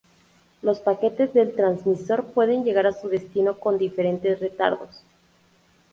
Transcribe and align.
Los 0.63 0.79
paquetes 0.79 1.31
del 1.31 1.53
transmisor 1.55 2.25
pueden 2.33 2.63
llegar 2.63 2.87
a 2.87 2.91
su 2.91 3.07
destino 3.07 3.59
con 3.59 3.77
diferentes 3.77 4.39
retardos. 4.39 5.03